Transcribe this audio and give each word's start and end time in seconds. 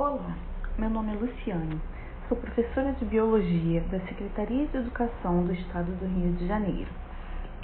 Olá, 0.00 0.38
meu 0.78 0.88
nome 0.88 1.10
é 1.12 1.16
Luciane, 1.16 1.80
sou 2.28 2.36
professora 2.38 2.92
de 2.92 3.04
Biologia 3.04 3.80
da 3.90 3.98
Secretaria 4.06 4.64
de 4.68 4.76
Educação 4.76 5.42
do 5.42 5.52
Estado 5.52 5.90
do 5.98 6.06
Rio 6.06 6.34
de 6.34 6.46
Janeiro. 6.46 6.88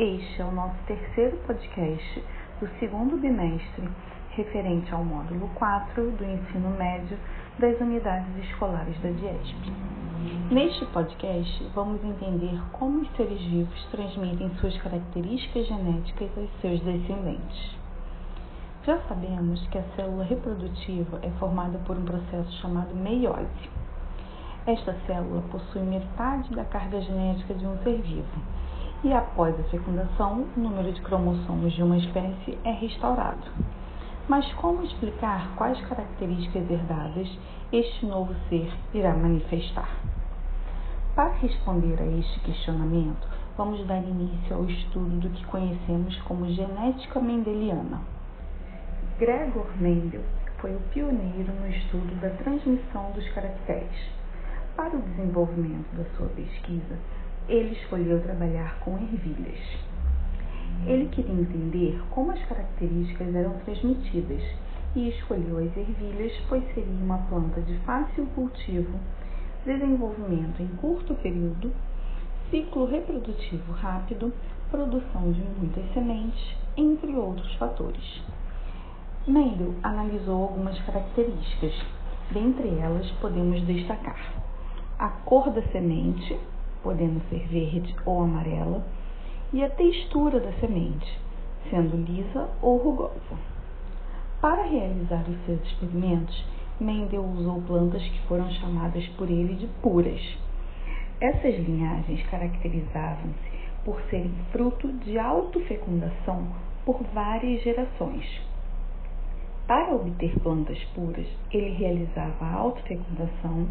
Este 0.00 0.42
é 0.42 0.44
o 0.44 0.50
nosso 0.50 0.76
terceiro 0.84 1.36
podcast 1.46 2.24
do 2.58 2.68
segundo 2.80 3.16
bimestre, 3.18 3.88
referente 4.30 4.92
ao 4.92 5.04
módulo 5.04 5.48
4 5.54 6.10
do 6.10 6.24
ensino 6.24 6.70
médio 6.70 7.16
das 7.60 7.80
unidades 7.80 8.36
escolares 8.50 9.00
da 9.00 9.10
DIESP. 9.10 9.72
Neste 10.50 10.84
podcast, 10.86 11.64
vamos 11.72 12.02
entender 12.02 12.60
como 12.72 13.02
os 13.02 13.10
seres 13.12 13.40
vivos 13.42 13.84
transmitem 13.92 14.50
suas 14.56 14.76
características 14.78 15.68
genéticas 15.68 16.30
aos 16.36 16.50
seus 16.60 16.80
descendentes. 16.80 17.83
Já 18.86 19.00
sabemos 19.08 19.66
que 19.68 19.78
a 19.78 19.82
célula 19.96 20.24
reprodutiva 20.24 21.18
é 21.22 21.30
formada 21.38 21.78
por 21.86 21.96
um 21.96 22.04
processo 22.04 22.52
chamado 22.60 22.94
meiose. 22.94 23.70
Esta 24.66 24.94
célula 25.06 25.40
possui 25.50 25.80
metade 25.80 26.54
da 26.54 26.66
carga 26.66 27.00
genética 27.00 27.54
de 27.54 27.66
um 27.66 27.78
ser 27.78 28.02
vivo 28.02 28.42
e, 29.02 29.10
após 29.10 29.58
a 29.58 29.62
fecundação, 29.64 30.44
o 30.54 30.60
número 30.60 30.92
de 30.92 31.00
cromossomos 31.00 31.72
de 31.72 31.82
uma 31.82 31.96
espécie 31.96 32.58
é 32.62 32.72
restaurado. 32.72 33.50
Mas 34.28 34.52
como 34.52 34.82
explicar 34.82 35.56
quais 35.56 35.80
características 35.86 36.70
herdadas 36.70 37.38
este 37.72 38.04
novo 38.04 38.34
ser 38.50 38.70
irá 38.92 39.14
manifestar? 39.14 39.88
Para 41.14 41.32
responder 41.36 42.02
a 42.02 42.06
este 42.18 42.38
questionamento, 42.40 43.26
vamos 43.56 43.82
dar 43.86 44.02
início 44.02 44.56
ao 44.56 44.66
estudo 44.66 45.20
do 45.20 45.30
que 45.30 45.46
conhecemos 45.46 46.14
como 46.24 46.44
genética 46.50 47.18
mendeliana. 47.18 48.02
Gregor 49.16 49.70
Mendel 49.80 50.22
foi 50.58 50.74
o 50.74 50.80
pioneiro 50.92 51.52
no 51.60 51.68
estudo 51.68 52.20
da 52.20 52.30
transmissão 52.30 53.12
dos 53.12 53.28
caracteres. 53.28 54.10
Para 54.74 54.96
o 54.96 55.02
desenvolvimento 55.02 55.86
da 55.94 56.04
sua 56.16 56.26
pesquisa, 56.30 56.98
ele 57.48 57.74
escolheu 57.76 58.20
trabalhar 58.24 58.80
com 58.80 58.98
ervilhas. 58.98 59.60
Ele 60.84 61.06
queria 61.10 61.32
entender 61.32 62.02
como 62.10 62.32
as 62.32 62.44
características 62.46 63.32
eram 63.32 63.52
transmitidas 63.60 64.42
e 64.96 65.10
escolheu 65.10 65.58
as 65.58 65.76
ervilhas, 65.76 66.32
pois 66.48 66.64
seria 66.74 67.04
uma 67.04 67.18
planta 67.28 67.60
de 67.60 67.78
fácil 67.84 68.26
cultivo, 68.34 68.98
desenvolvimento 69.64 70.60
em 70.60 70.66
curto 70.78 71.14
período, 71.14 71.72
ciclo 72.50 72.86
reprodutivo 72.86 73.72
rápido, 73.74 74.34
produção 74.72 75.30
de 75.30 75.40
muitas 75.56 75.88
sementes, 75.92 76.56
entre 76.76 77.14
outros 77.14 77.54
fatores. 77.54 78.24
Mendel 79.26 79.74
analisou 79.82 80.42
algumas 80.42 80.78
características. 80.82 81.72
Dentre 82.30 82.68
elas, 82.78 83.10
podemos 83.22 83.58
destacar 83.62 84.34
a 84.98 85.08
cor 85.08 85.50
da 85.50 85.62
semente, 85.68 86.38
podendo 86.82 87.22
ser 87.30 87.48
verde 87.48 87.96
ou 88.04 88.22
amarela, 88.22 88.84
e 89.50 89.64
a 89.64 89.70
textura 89.70 90.38
da 90.40 90.52
semente, 90.60 91.18
sendo 91.70 91.96
lisa 91.96 92.50
ou 92.60 92.76
rugosa. 92.76 93.38
Para 94.42 94.64
realizar 94.64 95.24
os 95.26 95.46
seus 95.46 95.62
experimentos, 95.68 96.44
Mendel 96.78 97.24
usou 97.24 97.62
plantas 97.62 98.02
que 98.02 98.20
foram 98.28 98.50
chamadas 98.50 99.06
por 99.16 99.30
ele 99.30 99.54
de 99.54 99.66
puras. 99.80 100.20
Essas 101.18 101.54
linhagens 101.66 102.22
caracterizavam-se 102.26 103.58
por 103.86 103.98
serem 104.10 104.34
fruto 104.52 104.92
de 104.92 105.18
autofecundação 105.18 106.46
por 106.84 107.02
várias 107.14 107.62
gerações 107.62 108.53
para 109.66 109.94
obter 109.94 110.38
plantas 110.40 110.78
puras, 110.94 111.26
ele 111.50 111.70
realizava 111.70 112.44
a 112.44 112.52
autofecundação 112.52 113.66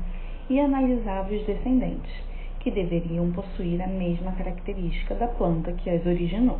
e 0.49 0.59
analisava 0.59 1.31
os 1.31 1.45
descendentes, 1.45 2.11
que 2.59 2.71
deveriam 2.71 3.31
possuir 3.31 3.79
a 3.79 3.87
mesma 3.87 4.31
característica 4.31 5.13
da 5.13 5.27
planta 5.27 5.71
que 5.73 5.89
as 5.89 6.03
originou. 6.05 6.59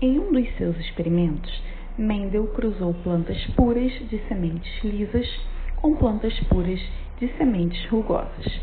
Em 0.00 0.18
um 0.18 0.32
dos 0.32 0.56
seus 0.56 0.74
experimentos, 0.78 1.62
Mendel 1.98 2.46
cruzou 2.48 2.94
plantas 3.02 3.44
puras 3.48 3.92
de 4.08 4.18
sementes 4.26 4.82
lisas 4.82 5.28
com 5.76 5.94
plantas 5.96 6.38
puras 6.44 6.80
de 7.18 7.28
sementes 7.36 7.84
rugosas. 7.90 8.60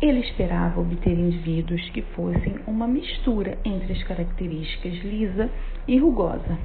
Ele 0.00 0.20
esperava 0.20 0.80
obter 0.80 1.18
indivíduos 1.18 1.90
que 1.90 2.02
fossem 2.02 2.60
uma 2.64 2.86
mistura 2.86 3.58
entre 3.64 3.92
as 3.92 4.02
características 4.04 4.94
lisa 5.02 5.50
e 5.88 5.98
rugosa 5.98 6.58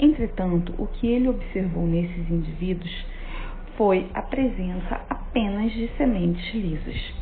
Entretanto, 0.00 0.72
o 0.78 0.86
que 0.86 1.08
ele 1.08 1.28
observou 1.28 1.84
nesses 1.84 2.30
indivíduos 2.30 3.06
foi 3.76 4.06
a 4.14 4.22
presença 4.22 5.00
apenas 5.10 5.72
de 5.72 5.88
sementes 5.96 6.54
lisas. 6.54 7.14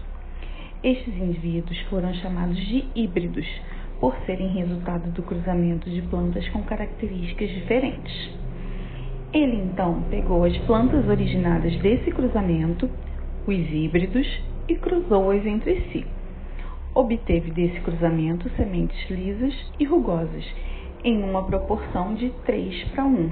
Estes 0.84 1.16
indivíduos 1.16 1.78
foram 1.88 2.12
chamados 2.14 2.58
de 2.58 2.84
híbridos, 2.94 3.46
por 3.98 4.14
serem 4.26 4.48
resultado 4.48 5.10
do 5.10 5.22
cruzamento 5.22 5.88
de 5.88 6.02
plantas 6.02 6.46
com 6.50 6.62
características 6.64 7.48
diferentes. 7.48 8.30
Ele 9.32 9.56
então 9.56 10.02
pegou 10.10 10.44
as 10.44 10.56
plantas 10.58 11.08
originadas 11.08 11.74
desse 11.78 12.10
cruzamento, 12.10 12.90
os 13.46 13.56
híbridos, 13.56 14.26
e 14.68 14.74
cruzou-as 14.74 15.46
entre 15.46 15.80
si. 15.92 16.04
Obteve 16.94 17.50
desse 17.52 17.80
cruzamento 17.80 18.50
sementes 18.50 19.08
lisas 19.08 19.54
e 19.78 19.84
rugosas 19.84 20.44
em 21.04 21.22
uma 21.22 21.44
proporção 21.44 22.14
de 22.14 22.30
3 22.44 22.84
para 22.90 23.04
1, 23.04 23.30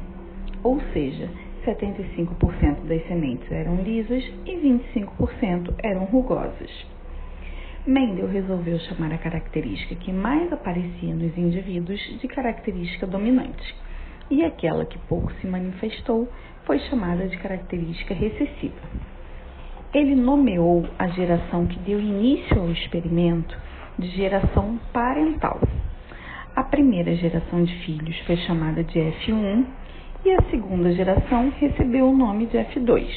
ou 0.63 0.81
seja, 0.93 1.29
75% 1.65 2.87
das 2.87 3.07
sementes 3.07 3.51
eram 3.51 3.77
lisas 3.77 4.25
e 4.45 4.57
25% 4.57 5.75
eram 5.83 6.05
rugosas. 6.05 6.71
Mendel 7.87 8.29
resolveu 8.29 8.79
chamar 8.81 9.13
a 9.13 9.19
característica 9.19 9.95
que 9.97 10.13
mais 10.13 10.51
aparecia 10.53 11.15
nos 11.15 11.37
indivíduos 11.37 12.01
de 12.21 12.29
característica 12.29 13.07
dominante, 13.07 13.75
e 14.31 14.43
aquela 14.43 14.87
que 14.87 14.99
pouco 15.01 15.33
se 15.35 15.47
manifestou 15.47 16.29
foi 16.65 16.79
chamada 16.81 17.29
de 17.29 17.37
característica 17.37 18.15
recessiva. 18.15 18.81
Ele 19.93 20.15
nomeou 20.15 20.87
a 20.99 21.09
geração 21.09 21.67
que 21.67 21.79
deu 21.81 22.01
início 22.01 22.59
ao 22.59 22.71
experimento 22.71 23.57
de 23.99 24.09
geração 24.09 24.79
parental. 24.93 25.61
A 26.57 26.63
primeira 26.63 27.17
geração 27.17 27.65
de 27.65 27.75
filhos 27.81 28.17
foi 28.21 28.37
chamada 28.37 28.85
de 28.85 28.97
F1 28.97 29.67
e 30.25 30.31
a 30.31 30.43
segunda 30.51 30.93
geração 30.93 31.53
recebeu 31.59 32.09
o 32.09 32.17
nome 32.17 32.47
de 32.47 32.57
F2. 32.57 33.09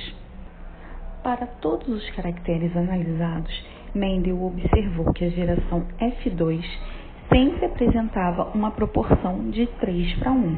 Para 1.21 1.45
todos 1.45 1.87
os 1.87 2.09
caracteres 2.15 2.75
analisados, 2.75 3.53
Mendel 3.93 4.43
observou 4.43 5.13
que 5.13 5.25
a 5.25 5.29
geração 5.29 5.85
F2 5.99 6.65
sempre 7.31 7.67
apresentava 7.67 8.49
uma 8.55 8.71
proporção 8.71 9.51
de 9.51 9.67
3 9.67 10.15
para 10.15 10.31
1, 10.31 10.57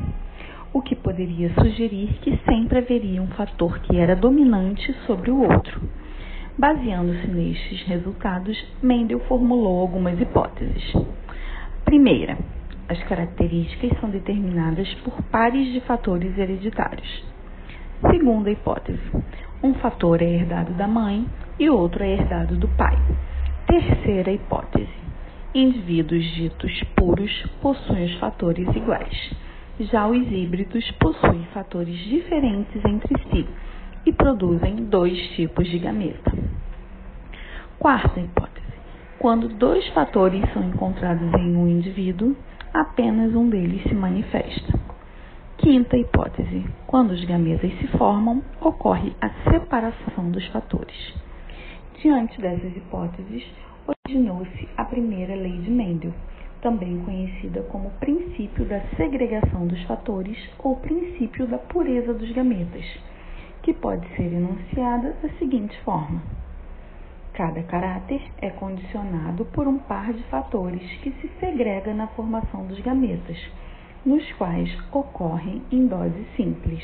o 0.71 0.81
que 0.81 0.95
poderia 0.95 1.53
sugerir 1.55 2.17
que 2.21 2.39
sempre 2.49 2.77
haveria 2.77 3.21
um 3.21 3.27
fator 3.27 3.77
que 3.79 3.97
era 3.97 4.15
dominante 4.15 4.93
sobre 5.05 5.29
o 5.31 5.41
outro. 5.41 5.81
Baseando-se 6.57 7.27
nestes 7.27 7.81
resultados, 7.83 8.57
Mendel 8.81 9.19
formulou 9.27 9.81
algumas 9.81 10.17
hipóteses. 10.17 10.93
Primeira, 11.83 12.37
as 12.89 13.01
características 13.03 13.97
são 13.99 14.09
determinadas 14.09 14.91
por 15.03 15.21
pares 15.31 15.71
de 15.71 15.79
fatores 15.81 16.35
hereditários. 16.35 17.23
Segunda 18.09 18.49
hipótese: 18.49 18.99
um 19.61 19.75
fator 19.75 20.21
é 20.23 20.25
herdado 20.25 20.73
da 20.73 20.87
mãe 20.87 21.27
e 21.59 21.69
outro 21.69 22.03
é 22.03 22.13
herdado 22.13 22.55
do 22.57 22.67
pai. 22.69 22.97
Terceira 23.67 24.31
hipótese: 24.31 24.89
indivíduos 25.53 26.25
ditos 26.33 26.83
puros 26.95 27.31
possuem 27.61 28.05
os 28.05 28.15
fatores 28.15 28.67
iguais. 28.75 29.35
Já 29.79 30.07
os 30.07 30.29
híbridos 30.31 30.89
possuem 30.93 31.45
fatores 31.53 31.95
diferentes 31.95 32.83
entre 32.83 33.21
si 33.29 33.47
e 34.03 34.11
produzem 34.11 34.75
dois 34.85 35.15
tipos 35.35 35.69
de 35.69 35.77
gameta. 35.77 36.33
Quarta 37.77 38.19
hipótese: 38.19 38.65
quando 39.19 39.47
dois 39.47 39.87
fatores 39.89 40.41
são 40.53 40.63
encontrados 40.63 41.31
em 41.35 41.55
um 41.55 41.67
indivíduo, 41.67 42.35
apenas 42.73 43.33
um 43.35 43.49
deles 43.49 43.83
se 43.83 43.93
manifesta. 43.93 44.79
Quinta 45.57 45.97
hipótese: 45.97 46.65
quando 46.87 47.11
os 47.11 47.23
gametas 47.25 47.71
se 47.79 47.87
formam, 47.97 48.41
ocorre 48.61 49.13
a 49.19 49.29
separação 49.49 50.31
dos 50.31 50.45
fatores. 50.47 51.13
Diante 52.01 52.39
dessas 52.39 52.75
hipóteses, 52.77 53.43
originou-se 53.85 54.69
a 54.77 54.85
primeira 54.85 55.35
lei 55.35 55.57
de 55.59 55.69
Mendel, 55.69 56.13
também 56.61 56.99
conhecida 57.03 57.61
como 57.63 57.89
princípio 57.99 58.65
da 58.65 58.79
segregação 58.95 59.67
dos 59.67 59.81
fatores 59.83 60.37
ou 60.59 60.75
princípio 60.77 61.47
da 61.47 61.57
pureza 61.57 62.13
dos 62.13 62.31
gametas, 62.31 62.85
que 63.63 63.73
pode 63.73 64.07
ser 64.15 64.31
enunciada 64.31 65.15
da 65.21 65.29
seguinte 65.37 65.77
forma: 65.83 66.21
Cada 67.39 67.63
caráter 67.63 68.21
é 68.41 68.49
condicionado 68.49 69.45
por 69.45 69.65
um 69.65 69.77
par 69.77 70.11
de 70.11 70.21
fatores 70.23 70.83
que 70.97 71.09
se 71.21 71.29
segrega 71.39 71.93
na 71.93 72.05
formação 72.07 72.65
dos 72.65 72.77
gametas, 72.81 73.37
nos 74.05 74.29
quais 74.33 74.69
ocorrem 74.91 75.61
em 75.71 75.87
dose 75.87 76.27
simples. 76.35 76.83